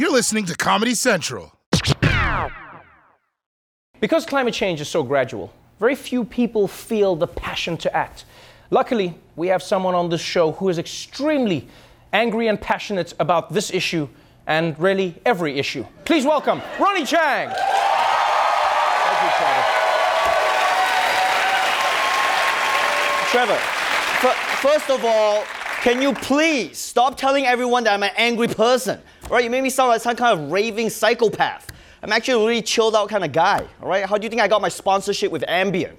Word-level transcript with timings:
You're 0.00 0.10
listening 0.10 0.46
to 0.46 0.56
Comedy 0.56 0.94
Central. 0.94 1.52
Because 4.00 4.24
climate 4.24 4.54
change 4.54 4.80
is 4.80 4.88
so 4.88 5.02
gradual, 5.02 5.52
very 5.78 5.94
few 5.94 6.24
people 6.24 6.66
feel 6.68 7.14
the 7.16 7.26
passion 7.26 7.76
to 7.76 7.94
act. 7.94 8.24
Luckily, 8.70 9.18
we 9.36 9.48
have 9.48 9.62
someone 9.62 9.94
on 9.94 10.08
this 10.08 10.22
show 10.22 10.52
who 10.52 10.70
is 10.70 10.78
extremely 10.78 11.68
angry 12.14 12.46
and 12.48 12.58
passionate 12.58 13.12
about 13.20 13.52
this 13.52 13.70
issue 13.70 14.08
and 14.46 14.74
really 14.78 15.20
every 15.26 15.58
issue. 15.58 15.84
Please 16.06 16.24
welcome 16.24 16.62
Ronny 16.78 17.02
Chieng. 17.02 17.54
Thank 19.04 19.18
you, 19.22 19.30
Trevor. 19.36 19.64
Trevor, 23.28 23.60
f- 24.22 24.60
first 24.62 24.88
of 24.88 25.04
all, 25.04 25.44
can 25.82 26.00
you 26.00 26.14
please 26.14 26.78
stop 26.78 27.18
telling 27.18 27.44
everyone 27.44 27.84
that 27.84 27.92
I'm 27.92 28.02
an 28.02 28.12
angry 28.16 28.48
person? 28.48 29.02
Right, 29.30 29.44
you 29.44 29.50
made 29.50 29.62
me 29.62 29.70
sound 29.70 29.90
like 29.90 30.00
some 30.00 30.16
kind 30.16 30.36
of 30.38 30.50
raving 30.50 30.90
psychopath. 30.90 31.70
I'm 32.02 32.10
actually 32.10 32.42
a 32.42 32.46
really 32.48 32.62
chilled 32.62 32.96
out 32.96 33.08
kind 33.08 33.22
of 33.22 33.30
guy. 33.30 33.64
All 33.80 33.88
right, 33.88 34.04
how 34.04 34.18
do 34.18 34.24
you 34.24 34.28
think 34.28 34.42
I 34.42 34.48
got 34.48 34.60
my 34.60 34.68
sponsorship 34.68 35.30
with 35.30 35.42
Ambien? 35.42 35.94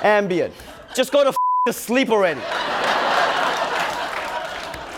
Ambien. 0.00 0.52
Just 0.94 1.12
go 1.12 1.22
to, 1.22 1.28
f- 1.28 1.36
to 1.66 1.72
sleep 1.74 2.08
already. 2.08 2.40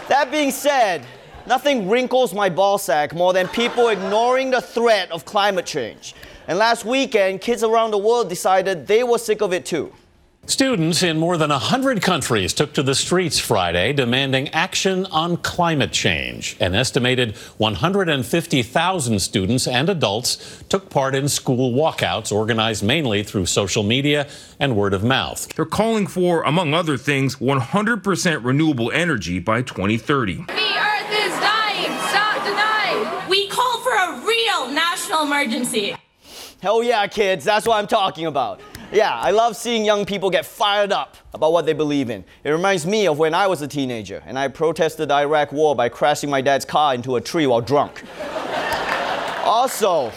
That 0.09 0.29
being 0.31 0.53
said, 0.53 1.05
nothing 1.49 1.89
wrinkles 1.89 2.33
my 2.33 2.49
ballsack 2.49 3.13
more 3.13 3.33
than 3.33 3.49
people 3.49 3.89
ignoring 3.89 4.53
the 4.53 4.61
threat 4.61 5.11
of 5.11 5.25
climate 5.25 5.67
change. 5.67 6.15
And 6.47 6.59
last 6.59 6.85
weekend, 6.85 7.41
kids 7.41 7.65
around 7.65 7.91
the 7.91 7.99
world 7.99 8.29
decided 8.29 8.87
they 8.87 9.03
were 9.03 9.19
sick 9.19 9.41
of 9.41 9.53
it 9.53 9.67
too. 9.67 9.93
Students 10.49 11.03
in 11.03 11.19
more 11.19 11.37
than 11.37 11.51
100 11.51 12.01
countries 12.01 12.53
took 12.53 12.73
to 12.75 12.83
the 12.85 12.95
streets 12.95 13.37
Friday 13.37 13.93
demanding 13.93 14.49
action 14.51 15.05
on 15.07 15.39
climate 15.39 15.91
change. 15.91 16.57
An 16.61 16.73
estimated 16.73 17.37
150,000 17.59 19.19
students 19.19 19.67
and 19.67 19.89
adults 19.89 20.63
took 20.69 20.89
part 20.89 21.17
in 21.17 21.29
school 21.29 21.75
walkouts 21.75 22.31
organized 22.31 22.85
mainly 22.85 23.25
through 23.25 23.47
social 23.47 23.83
media 23.83 24.29
and 24.61 24.77
word 24.77 24.95
of 24.95 25.03
mouth. 25.03 25.49
They're 25.57 25.65
calling 25.65 26.07
for, 26.07 26.43
among 26.45 26.75
other 26.75 26.97
things, 26.97 27.37
100% 27.37 28.45
renewable 28.45 28.93
energy 28.93 29.41
by 29.41 29.63
2030. 29.63 30.35
The 30.37 30.53
earth 30.53 31.11
is 31.11 31.33
dying. 31.41 31.99
Stop 32.09 32.45
denying. 32.45 33.29
We 33.29 33.49
call 33.49 33.81
for 33.81 33.91
a 33.91 34.25
real 34.25 34.71
national 34.71 35.25
emergency. 35.25 35.97
Hell 36.63 36.85
yeah, 36.85 37.07
kids, 37.09 37.45
that's 37.45 37.67
what 37.67 37.79
I'm 37.79 37.89
talking 37.89 38.27
about. 38.27 38.61
Yeah, 38.93 39.13
I 39.15 39.33
love 39.33 39.57
seeing 39.57 39.85
young 39.85 40.07
people 40.07 40.31
get 40.31 40.47
fired 40.47 40.93
up 40.93 41.17
about 41.35 41.53
what 41.53 41.67
they 41.67 41.73
believe 41.73 42.09
in. 42.09 42.25
It 42.45 42.51
reminds 42.51 42.87
me 42.87 43.09
of 43.09 43.19
when 43.19 43.35
I 43.35 43.49
was 43.49 43.61
a 43.61 43.67
teenager 43.67 44.23
and 44.27 44.39
I 44.39 44.47
protested 44.47 45.09
the 45.09 45.15
Iraq 45.15 45.51
war 45.51 45.75
by 45.75 45.89
crashing 45.89 46.31
my 46.31 46.41
dad's 46.41 46.65
car 46.65 46.95
into 46.95 47.17
a 47.17 47.21
tree 47.21 47.49
while 47.49 47.61
drunk. 47.61 48.05
also, 49.45 50.13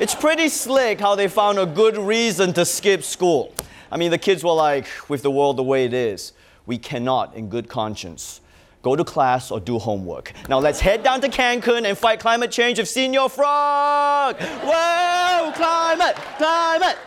it's 0.00 0.16
pretty 0.16 0.48
slick 0.48 0.98
how 0.98 1.14
they 1.14 1.28
found 1.28 1.60
a 1.60 1.66
good 1.66 1.96
reason 1.96 2.52
to 2.54 2.64
skip 2.64 3.04
school. 3.04 3.54
I 3.90 3.96
mean, 3.96 4.10
the 4.10 4.18
kids 4.18 4.42
were 4.42 4.52
like, 4.52 4.88
with 5.08 5.22
the 5.22 5.30
world 5.30 5.56
the 5.56 5.62
way 5.62 5.84
it 5.84 5.94
is, 5.94 6.32
we 6.66 6.78
cannot, 6.78 7.36
in 7.36 7.48
good 7.48 7.68
conscience, 7.68 8.40
go 8.82 8.96
to 8.96 9.04
class 9.04 9.52
or 9.52 9.60
do 9.60 9.78
homework. 9.78 10.32
Now 10.48 10.58
let's 10.58 10.80
head 10.80 11.04
down 11.04 11.20
to 11.20 11.28
Cancun 11.28 11.84
and 11.84 11.96
fight 11.96 12.18
climate 12.18 12.50
change 12.50 12.78
with 12.78 12.88
Señor 12.88 13.30
Frog! 13.30 14.36
Whoa, 14.40 15.52
climate, 15.54 16.16
climate! 16.36 16.98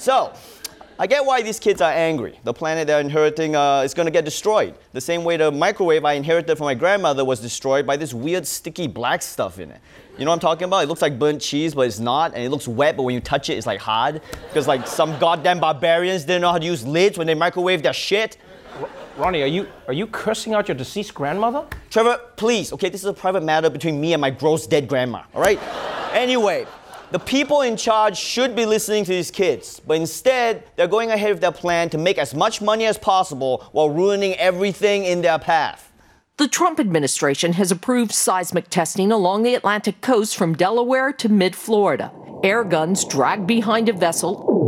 So, 0.00 0.32
I 0.98 1.06
get 1.06 1.26
why 1.26 1.42
these 1.42 1.60
kids 1.60 1.82
are 1.82 1.92
angry. 1.92 2.40
The 2.44 2.54
planet 2.54 2.86
they're 2.86 3.02
inheriting 3.02 3.54
uh, 3.54 3.82
is 3.82 3.92
going 3.92 4.06
to 4.06 4.10
get 4.10 4.24
destroyed. 4.24 4.74
The 4.94 5.00
same 5.00 5.24
way 5.24 5.36
the 5.36 5.52
microwave 5.52 6.06
I 6.06 6.14
inherited 6.14 6.56
from 6.56 6.64
my 6.64 6.74
grandmother 6.74 7.22
was 7.22 7.38
destroyed 7.38 7.86
by 7.86 7.98
this 7.98 8.14
weird 8.14 8.46
sticky 8.46 8.86
black 8.86 9.20
stuff 9.20 9.58
in 9.58 9.70
it. 9.70 9.78
You 10.16 10.24
know 10.24 10.30
what 10.30 10.36
I'm 10.36 10.40
talking 10.40 10.64
about? 10.64 10.84
It 10.84 10.86
looks 10.86 11.02
like 11.02 11.18
burnt 11.18 11.42
cheese, 11.42 11.74
but 11.74 11.82
it's 11.82 11.98
not, 11.98 12.32
and 12.32 12.42
it 12.42 12.48
looks 12.48 12.66
wet, 12.66 12.96
but 12.96 13.02
when 13.02 13.14
you 13.14 13.20
touch 13.20 13.50
it, 13.50 13.58
it's 13.58 13.66
like 13.66 13.78
hard. 13.78 14.22
Because 14.48 14.66
like 14.66 14.86
some 14.86 15.18
goddamn 15.18 15.60
barbarians 15.60 16.22
didn't 16.24 16.40
know 16.40 16.52
how 16.52 16.58
to 16.58 16.64
use 16.64 16.82
lids 16.86 17.18
when 17.18 17.26
they 17.26 17.34
microwave 17.34 17.82
their 17.82 17.92
shit. 17.92 18.38
Ronny, 19.18 19.42
are 19.42 19.48
you 19.48 19.68
are 19.86 19.92
you 19.92 20.06
cursing 20.06 20.54
out 20.54 20.66
your 20.68 20.78
deceased 20.78 21.12
grandmother? 21.12 21.66
Trevor, 21.90 22.18
please, 22.36 22.72
okay, 22.72 22.88
this 22.88 23.02
is 23.02 23.06
a 23.06 23.12
private 23.12 23.42
matter 23.42 23.68
between 23.68 24.00
me 24.00 24.14
and 24.14 24.20
my 24.22 24.30
gross 24.30 24.66
dead 24.66 24.88
grandma, 24.88 25.24
all 25.34 25.42
right? 25.42 25.60
anyway, 26.12 26.66
the 27.10 27.18
people 27.18 27.62
in 27.62 27.76
charge 27.76 28.16
should 28.16 28.54
be 28.54 28.66
listening 28.66 29.04
to 29.04 29.10
these 29.10 29.30
kids, 29.30 29.80
but 29.86 29.96
instead, 29.96 30.64
they're 30.76 30.86
going 30.86 31.10
ahead 31.10 31.32
with 31.32 31.40
their 31.40 31.52
plan 31.52 31.90
to 31.90 31.98
make 31.98 32.18
as 32.18 32.34
much 32.34 32.62
money 32.62 32.86
as 32.86 32.98
possible 32.98 33.68
while 33.72 33.90
ruining 33.90 34.34
everything 34.34 35.04
in 35.04 35.22
their 35.22 35.38
path. 35.38 35.92
The 36.36 36.48
Trump 36.48 36.78
administration 36.80 37.54
has 37.54 37.70
approved 37.70 38.12
seismic 38.12 38.70
testing 38.70 39.12
along 39.12 39.42
the 39.42 39.54
Atlantic 39.54 40.00
coast 40.00 40.36
from 40.36 40.54
Delaware 40.54 41.12
to 41.14 41.28
mid 41.28 41.56
Florida. 41.56 42.12
Air 42.42 42.64
guns 42.64 43.04
dragged 43.04 43.46
behind 43.46 43.88
a 43.88 43.92
vessel 43.92 44.60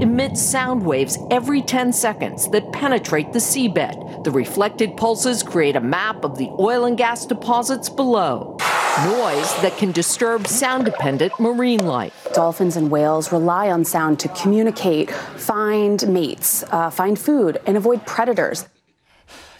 emit 0.00 0.36
sound 0.36 0.84
waves 0.84 1.16
every 1.30 1.62
10 1.62 1.92
seconds 1.92 2.50
that 2.50 2.72
penetrate 2.72 3.32
the 3.32 3.38
seabed. 3.38 4.24
The 4.24 4.30
reflected 4.30 4.96
pulses 4.96 5.42
create 5.42 5.76
a 5.76 5.80
map 5.80 6.24
of 6.24 6.36
the 6.36 6.50
oil 6.58 6.84
and 6.84 6.98
gas 6.98 7.24
deposits 7.24 7.88
below. 7.88 8.53
Noise 9.02 9.60
that 9.60 9.76
can 9.76 9.90
disturb 9.90 10.46
sound 10.46 10.84
dependent 10.84 11.32
marine 11.40 11.84
life. 11.84 12.28
Dolphins 12.32 12.76
and 12.76 12.92
whales 12.92 13.32
rely 13.32 13.68
on 13.68 13.84
sound 13.84 14.20
to 14.20 14.28
communicate, 14.28 15.10
find 15.10 16.06
mates, 16.06 16.62
uh, 16.70 16.90
find 16.90 17.18
food, 17.18 17.60
and 17.66 17.76
avoid 17.76 18.06
predators. 18.06 18.68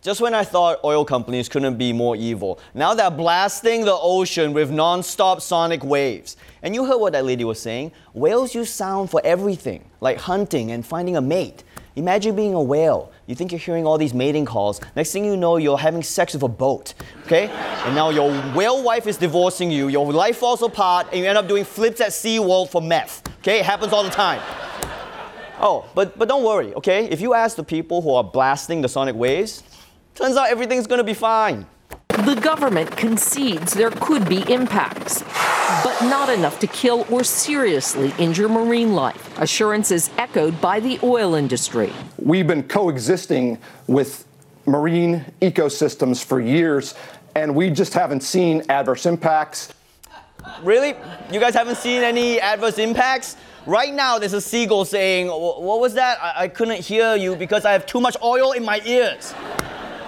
Just 0.03 0.21
when 0.21 0.35
I 0.35 0.45
thought 0.45 0.79
oil 0.85 1.05
companies 1.05 1.49
couldn't 1.49 1.77
be 1.79 1.93
more 1.93 2.15
evil, 2.15 2.61
now 2.75 2.95
they're 2.95 3.11
blasting 3.11 3.85
the 3.85 3.99
ocean 4.01 4.53
with 4.53 4.71
non-stop 4.71 5.43
sonic 5.43 5.83
waves. 5.83 6.37
And 6.63 6.73
you 6.73 6.85
heard 6.85 6.99
what 6.99 7.13
that 7.15 7.25
lady 7.25 7.43
was 7.43 7.61
saying. 7.61 7.91
Whales 8.13 8.55
use 8.55 8.71
sound 8.71 9.11
for 9.11 9.21
everything, 9.25 9.91
like 10.01 10.19
hunting 10.19 10.71
and 10.71 10.87
finding 10.87 11.17
a 11.17 11.21
mate. 11.21 11.65
Imagine 11.97 12.35
being 12.35 12.55
a 12.55 12.63
whale. 12.63 13.13
You 13.27 13.35
think 13.35 13.53
you're 13.53 13.59
hearing 13.59 13.87
all 13.87 13.99
these 13.99 14.13
mating 14.15 14.47
calls. 14.47 14.81
Next 14.97 15.13
thing 15.13 15.25
you 15.25 15.37
know, 15.37 15.57
you're 15.59 15.79
having 15.79 16.03
sex 16.03 16.33
with 16.35 16.43
a 16.43 16.49
boat, 16.49 16.95
okay? 17.25 17.49
and 17.85 17.95
now 17.95 18.09
your 18.09 18.33
whale 18.55 18.83
wife 18.83 19.07
is 19.07 19.19
divorcing 19.19 19.71
you, 19.71 19.89
your 19.89 20.11
life 20.11 20.39
falls 20.39 20.63
apart, 20.63 21.07
and 21.13 21.21
you 21.21 21.27
end 21.27 21.37
up 21.37 21.47
doing 21.47 21.65
flips 21.65 22.01
at 22.01 22.09
SeaWorld 22.09 22.71
for 22.71 22.81
meth, 22.81 23.23
okay? 23.41 23.61
It 23.61 23.67
happens 23.67 23.93
all 23.93 24.03
the 24.03 24.11
time. 24.11 24.41
Oh, 25.61 25.89
but, 25.95 26.19
but 26.19 26.27
don't 26.27 26.43
worry, 26.43 26.75
okay? 26.75 27.05
If 27.05 27.21
you 27.21 27.35
ask 27.35 27.57
the 27.57 27.65
people 27.65 28.01
who 28.01 28.15
are 28.15 28.25
blasting 28.25 28.81
the 28.81 28.89
sonic 28.89 29.15
waves, 29.15 29.63
turns 30.15 30.37
out 30.37 30.49
everything's 30.49 30.87
gonna 30.87 31.05
be 31.05 31.15
fine. 31.15 31.67
The 32.23 32.37
government 32.41 32.97
concedes 32.97 33.75
there 33.75 33.91
could 33.91 34.29
be 34.29 34.51
impacts, 34.51 35.23
but 35.83 36.01
not 36.03 36.29
enough 36.29 36.61
to 36.61 36.69
kill 36.69 37.05
or 37.11 37.25
seriously 37.25 38.15
injure 38.19 38.49
marine 38.49 38.95
life. 38.95 39.37
Assurances 39.41 40.11
echoed 40.17 40.61
by 40.61 40.79
the 40.79 41.01
oil 41.03 41.35
industry. 41.35 41.93
We've 42.17 42.47
been 42.47 42.63
coexisting 42.63 43.59
with 43.89 44.27
marine 44.65 45.25
ecosystems 45.43 46.23
for 46.23 46.41
years, 46.41 46.95
and 47.35 47.53
we 47.53 47.69
just 47.69 47.93
haven't 47.93 48.23
seen 48.23 48.63
adverse 48.69 49.07
impacts. 49.07 49.75
Really? 50.63 50.95
You 51.33 51.41
guys 51.41 51.55
haven't 51.55 51.79
seen 51.79 52.03
any 52.03 52.41
adverse 52.41 52.79
impacts? 52.79 53.37
Right 53.67 53.93
now, 53.93 54.21
there's 54.21 54.35
a 54.35 54.41
seagull 54.41 54.85
saying, 54.85 55.27
What 55.27 55.81
was 55.81 55.95
that? 55.95 56.23
I, 56.23 56.45
I 56.45 56.49
couldn't 56.49 56.81
hear 56.81 57.17
you 57.17 57.35
because 57.35 57.65
I 57.65 57.73
have 57.73 57.87
too 57.87 58.01
much 58.01 58.17
oil 58.23 58.53
in 58.53 58.65
my 58.65 58.81
ears. 58.85 59.35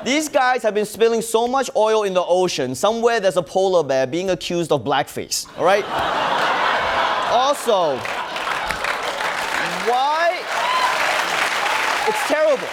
These 0.06 0.28
guys 0.28 0.62
have 0.62 0.72
been 0.72 0.87
spilling 0.87 1.21
so 1.21 1.49
much 1.49 1.69
oil 1.75 2.05
in 2.05 2.15
the 2.15 2.22
ocean, 2.22 2.77
somewhere 2.77 3.19
there's 3.19 3.37
a 3.37 3.43
polar 3.43 3.83
bear 3.83 4.06
being 4.06 4.31
accused 4.31 4.71
of 4.71 4.84
blackface, 4.84 5.49
all 5.59 5.65
right? 5.65 5.83
also, 7.33 7.97
why? 9.91 10.39
It's 12.06 12.28
terrible. 12.28 12.69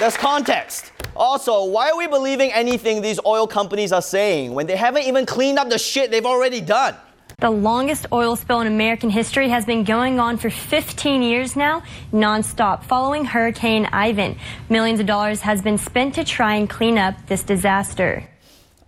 There's 0.00 0.16
context. 0.16 0.92
Also, 1.14 1.66
why 1.66 1.90
are 1.90 1.98
we 1.98 2.06
believing 2.06 2.50
anything 2.50 3.02
these 3.02 3.20
oil 3.26 3.46
companies 3.46 3.92
are 3.92 4.00
saying 4.00 4.54
when 4.54 4.66
they 4.66 4.76
haven't 4.76 5.02
even 5.02 5.26
cleaned 5.26 5.58
up 5.58 5.68
the 5.68 5.78
shit 5.78 6.10
they've 6.10 6.24
already 6.24 6.62
done? 6.62 6.96
The 7.44 7.50
longest 7.50 8.06
oil 8.10 8.36
spill 8.36 8.62
in 8.62 8.66
American 8.66 9.10
history 9.10 9.50
has 9.50 9.66
been 9.66 9.84
going 9.84 10.18
on 10.18 10.38
for 10.38 10.48
15 10.48 11.22
years 11.22 11.56
now, 11.56 11.82
nonstop, 12.10 12.84
following 12.84 13.26
Hurricane 13.26 13.84
Ivan. 13.92 14.38
Millions 14.70 14.98
of 14.98 15.04
dollars 15.04 15.42
has 15.42 15.60
been 15.60 15.76
spent 15.76 16.14
to 16.14 16.24
try 16.24 16.54
and 16.54 16.70
clean 16.70 16.96
up 16.96 17.14
this 17.26 17.42
disaster. 17.42 18.26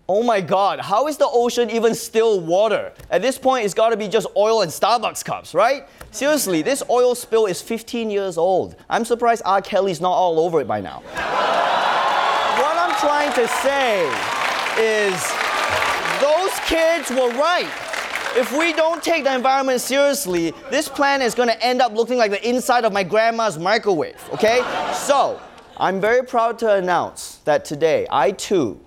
Oh 0.09 0.23
my 0.23 0.41
god, 0.41 0.81
how 0.81 1.07
is 1.07 1.19
the 1.19 1.29
ocean 1.29 1.69
even 1.69 1.95
still 1.95 2.41
water? 2.41 2.95
At 3.11 3.21
this 3.21 3.37
point, 3.37 3.67
it's 3.67 3.75
gotta 3.75 3.95
be 3.95 4.09
just 4.09 4.27
oil 4.35 4.63
and 4.63 4.71
Starbucks 4.73 5.23
cups, 5.23 5.53
right? 5.53 5.87
Seriously, 6.11 6.63
this 6.63 6.83
oil 6.89 7.15
spill 7.15 7.45
is 7.45 7.61
15 7.61 8.09
years 8.09 8.39
old. 8.39 8.75
I'm 8.89 9.05
surprised 9.05 9.43
R. 9.45 9.61
Kelly's 9.61 10.01
not 10.01 10.13
all 10.13 10.41
over 10.41 10.63
it 10.63 10.67
by 10.67 10.81
now. 10.81 11.01
what 11.13 12.77
I'm 12.79 12.97
trying 13.01 13.35
to 13.35 13.47
say 13.61 14.07
is 14.81 15.21
those 16.23 16.59
kids 16.65 17.11
were 17.11 17.39
right. 17.39 17.86
If 18.39 18.53
we 18.53 18.75
don't 18.75 19.03
take 19.03 19.25
the 19.25 19.35
environment 19.35 19.81
seriously, 19.81 20.53
this 20.71 20.91
planet 20.91 21.27
is 21.27 21.35
going 21.35 21.49
to 21.49 21.65
end 21.65 21.81
up 21.81 21.95
looking 21.95 22.19
like 22.19 22.31
the 22.31 22.47
inside 22.47 22.85
of 22.85 22.93
my 22.93 23.03
grandma's 23.03 23.59
microwave, 23.59 24.23
okay? 24.31 24.59
So, 24.93 25.41
I'm 25.79 26.03
very 26.03 26.23
proud 26.23 26.59
to 26.59 26.75
announce 26.75 27.37
that 27.45 27.65
today 27.65 28.07
I 28.11 28.33
too 28.33 28.79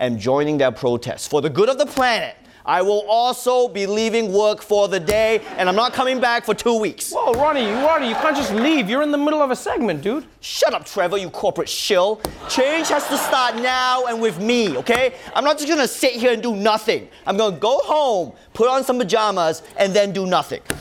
am 0.00 0.18
joining 0.18 0.58
their 0.58 0.72
protest. 0.72 1.30
For 1.30 1.40
the 1.40 1.48
good 1.48 1.68
of 1.68 1.78
the 1.78 1.86
planet, 1.86 2.36
I 2.66 2.82
will 2.82 3.04
also 3.08 3.68
be 3.68 3.86
leaving 3.86 4.32
work 4.32 4.60
for 4.60 4.88
the 4.88 4.98
day, 4.98 5.40
and 5.56 5.68
I'm 5.68 5.76
not 5.76 5.92
coming 5.92 6.20
back 6.20 6.44
for 6.44 6.52
two 6.52 6.76
weeks. 6.80 7.12
Whoa, 7.12 7.32
Ronny, 7.34 7.64
Ronny, 7.70 8.08
you 8.08 8.16
can't 8.16 8.36
just 8.36 8.52
leave. 8.52 8.90
You're 8.90 9.02
in 9.02 9.12
the 9.12 9.18
middle 9.18 9.40
of 9.40 9.52
a 9.52 9.56
segment, 9.56 10.02
dude. 10.02 10.26
Shut 10.40 10.74
up, 10.74 10.84
Trevor, 10.84 11.16
you 11.16 11.30
corporate 11.30 11.68
shill. 11.68 12.20
Change 12.48 12.88
has 12.88 13.06
to 13.06 13.16
start 13.18 13.54
now 13.54 14.06
and 14.06 14.20
with 14.20 14.40
me, 14.40 14.76
okay? 14.78 15.14
I'm 15.32 15.44
not 15.44 15.58
just 15.58 15.68
gonna 15.68 15.86
sit 15.86 16.14
here 16.14 16.32
and 16.32 16.42
do 16.42 16.56
nothing. 16.56 17.08
I'm 17.24 17.36
gonna 17.36 17.56
go 17.56 17.78
home, 17.84 18.32
put 18.52 18.68
on 18.68 18.82
some 18.82 18.98
pajamas, 18.98 19.62
and 19.76 19.94
then 19.94 20.10
do 20.10 20.26
nothing. 20.26 20.60
Ronny 20.68 20.74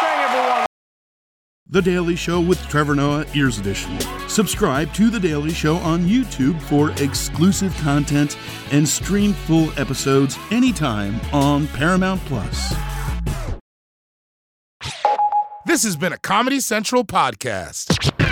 Chieng, 0.00 0.24
everyone. 0.24 0.66
The 1.74 1.82
Daily 1.82 2.14
Show 2.14 2.40
with 2.40 2.64
Trevor 2.68 2.94
Noah, 2.94 3.26
Ears 3.34 3.58
Edition. 3.58 3.98
Subscribe 4.28 4.94
to 4.94 5.10
The 5.10 5.18
Daily 5.18 5.52
Show 5.52 5.74
on 5.78 6.04
YouTube 6.04 6.62
for 6.62 6.92
exclusive 7.02 7.76
content 7.78 8.38
and 8.70 8.88
stream 8.88 9.32
full 9.32 9.76
episodes 9.76 10.38
anytime 10.52 11.20
on 11.32 11.66
Paramount 11.66 12.20
Plus. 12.26 12.76
This 15.66 15.82
has 15.82 15.96
been 15.96 16.12
a 16.12 16.18
Comedy 16.18 16.60
Central 16.60 17.04
podcast. 17.04 18.23